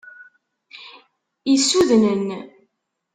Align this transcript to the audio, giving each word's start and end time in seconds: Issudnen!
Issudnen! 1.53 2.25